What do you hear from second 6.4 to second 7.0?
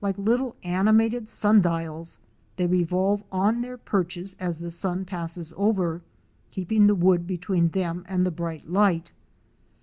keeping the